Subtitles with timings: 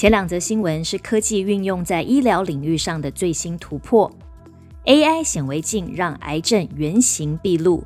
[0.00, 4.10] 前两则新闻是科技运用在医疗领域上的最新突破
[4.86, 7.84] ，AI 显微镜让癌症原形毕露。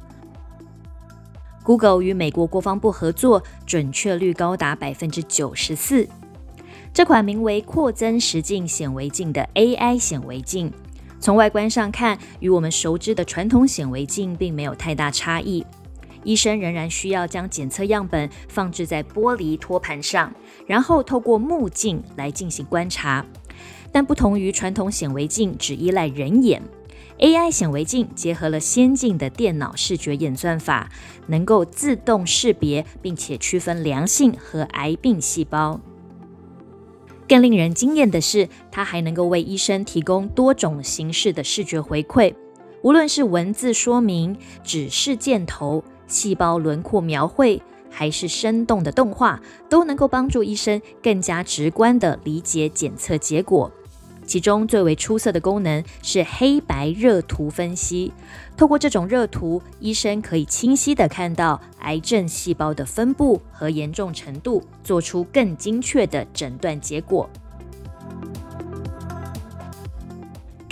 [1.65, 6.09] Google 与美国国防部合作，准确率高达百分之九十四。
[6.93, 10.73] 这款名为扩增实境显微镜的 AI 显微镜，
[11.19, 15.67] 从外观上看，与我们熟知的传统显微镜并没有太大差异。
[16.25, 20.35] 医生仍然需要将检测样本放置在玻璃托盘上，
[20.67, 23.25] 然后透过目镜来进行观察。
[23.93, 26.61] 但不同于传统显微镜只依赖人眼
[27.19, 30.91] ，AI 显微镜结合了先进的电脑视觉演算法，
[31.29, 35.81] 能够自动识别并且区分良性和癌病细胞。
[37.29, 42.35] 更令人惊艳的是，它还能够为医生提供多种形式的视觉回馈，
[42.83, 45.85] 无论是文字说明、指示箭头。
[46.07, 47.61] 细胞轮廓描绘
[47.91, 53.71] 还是生动的动画，都能够帮助医生更加直观地理解检测结果。
[54.27, 58.11] 其中最为出色的功能是黑白热图分析。
[58.57, 67.29] 透过这种热图，医生可以清晰地看到癌症细胞的分布和严重程度，做出更精确的诊断结果。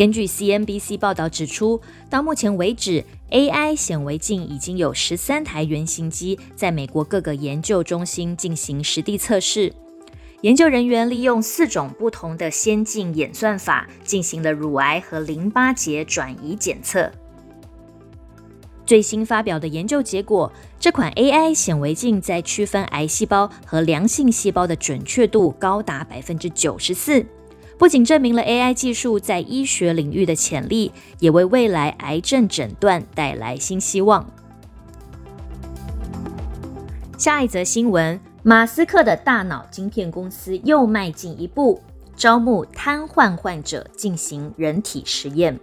[0.03, 9.73] 根据 CNBC 报道指出，到目前为止，AI 显微镜已经有十三台原型机在美国各个研究中心进行实地测试。
[10.41, 17.08] 研究人员利用四种不同的先进演算法，进行了乳癌和淋巴结转移检测。
[18.84, 27.24] 最新发表的研究结果，这款 AI 显微镜在区分癌细胞和良性细胞的准确度高达百分之九十四。
[27.82, 34.24] 不仅证明了 AI 技术在医学领域的潜力，也为未来癌症诊断带来新希望。
[37.18, 41.82] 下一则新闻：马斯克的大脑晶片公司又迈进一步，
[42.14, 45.58] 招募瘫痪患者进行人体实验。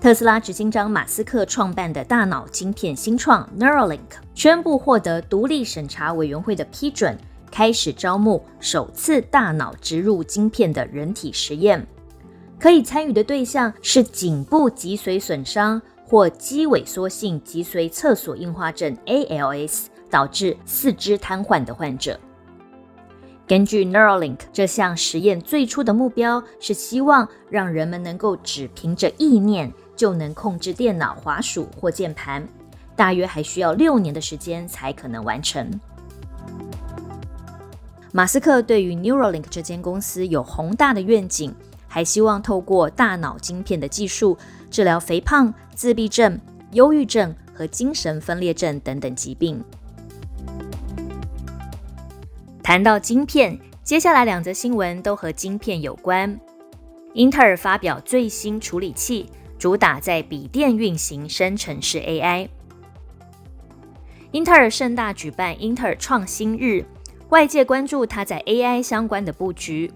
[0.00, 3.98] 特斯拉执行长马斯克创办的大脑晶片新创 Neuralink
[4.34, 7.18] 宣布获得独立审查委员会的批准。
[7.56, 11.86] 开始招募首次大脑植入晶片的人体实验，
[12.60, 22.20] 可以参与的对象是颈部脊髓损伤或肌萎缩性脊髓侧索硬化症 （ALS） 导致四肢瘫痪的患者。
[23.46, 32.46] 根据 Neuralink 这项实验最初的目标是希望让人们能够只凭着意念就能控制电脑滑鼠或键盘，
[32.94, 35.70] 大约还需要六年的时间才可能完成。
[38.16, 41.54] 马斯克对于 Neuralink 这间公司有宏大的愿景，
[41.86, 44.38] 还希望透过大脑晶片的技术
[44.70, 46.40] 治疗肥胖、自闭症、
[46.72, 49.62] 忧郁症和精神分裂症等等疾病。
[52.62, 56.40] 谈到晶片，接下来两则新闻都和晶片有关。
[57.12, 59.28] 英特尔发表最新处理器，
[59.58, 62.48] 主打在笔电运行生成式 AI。
[64.30, 66.82] 英特尔盛大举办英特尔创新日。
[67.30, 69.90] 外界关注它在 AI 相关的布局。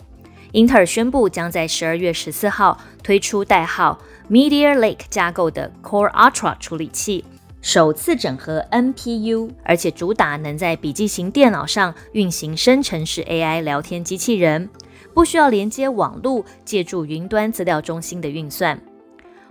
[0.52, 3.96] 英特尔宣布将在十二月十四号推出代号
[4.28, 7.24] Meteor Lake 架构的 Core Ultra 处理器，
[7.62, 14.68] 首次整合 NPU，而且主打能在笔记型电脑上运行生成式 AI 聊天机器人，
[15.14, 18.80] 不需要连接网络，借助云端资料中心的运算。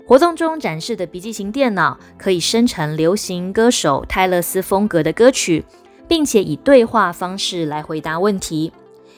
[0.06, 5.64] 活动中展示的笔记型电脑可以生成流行歌手泰勒斯风格的歌曲。
[6.10, 8.74] 并且以对话方式来回答问题。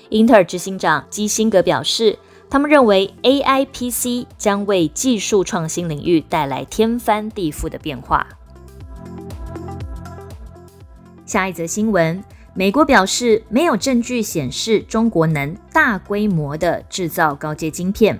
[0.09, 2.19] 英特尔执行长基辛格表示，
[2.49, 8.27] 他们认为 AI PC 将为技术创新领域带来天翻地覆的变化。
[11.25, 12.21] 下一则新闻，
[12.53, 18.19] 美国表示没有证据显示中国能大规模的制造高阶晶片。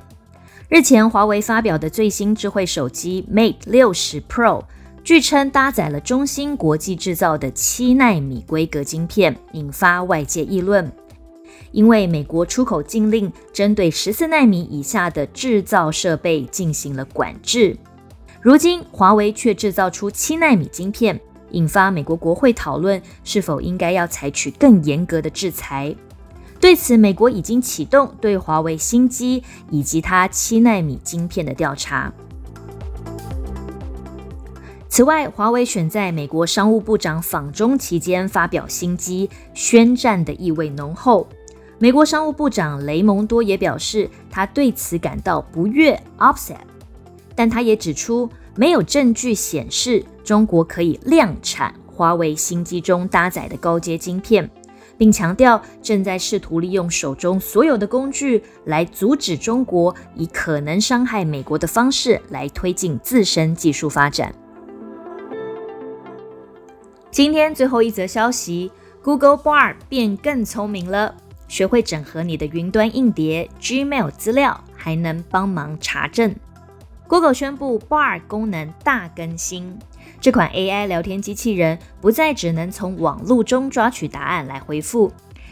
[0.69, 4.63] 日前，华为发表的最新智慧手机 Mate 六十 Pro。
[5.03, 10.92] 据称搭载了中芯国际制造的七纳米规格晶片，引发外界议论。
[11.71, 17.75] 因为美国出口禁令针对十四纳米以下的制造设备进行了管制，
[18.42, 21.19] 如今华为却制造出七纳米晶片，
[21.51, 25.95] 引发美国国会讨论是否应该要采取更严格的制裁。
[26.59, 32.13] 对此，美国已经启动对华为新机以及它七纳米晶片的调查。
[34.92, 41.26] 此外，华为选在美国商务部长访中期间发表新机，宣战的意味浓厚。
[41.80, 46.58] 美国商务部长雷蒙多也表示，他对此感到不悦 （upset），
[47.34, 54.52] 但他也指出，没有证据显示中国可以量产华为新机中搭载的高阶晶片，
[54.98, 64.36] 并强调正在试图利用手中所有的工具来阻止中国以可能伤害美国的方式来推进自身技术发展。
[67.12, 68.72] 今天最后一则消息
[69.04, 71.13] ，Google Bar 变更聪明了。
[71.50, 76.34] 学会整合你的云端硬碟、Gmail 资料，还能帮忙查证。
[77.10, 79.78] Google 宣布 Bar 功能大更新，
[80.22, 85.12] 这款 AI 聊天机器人不再只能从网络中抓取答案来回复，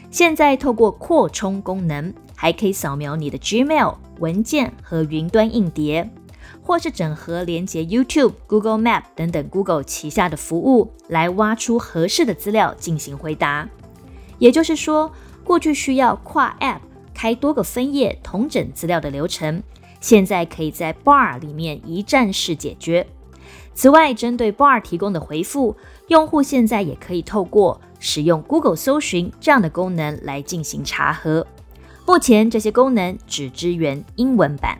[0.09, 6.09] 现在透过扩充功能，还可以扫描你的 Gmail 文件和云端硬碟，
[6.69, 13.68] 或是整合连接 YouTube、Google Map 等等 Google 旗下的服务，来挖出合适的资料进行回答。
[14.38, 15.12] 也就是说，
[15.44, 16.81] 过去需要跨 App
[17.12, 19.63] 开多个分页同整资料的流程，
[20.00, 23.07] 现在可以在 Bar 里面一站式解决。
[23.74, 25.75] 此外，针对 Bar 提供的回复，
[26.10, 31.48] 用户现在也可以透过使用 Google 搜寻这样的功能来进行查核。
[32.06, 34.80] 目前这些功能只支援英文版。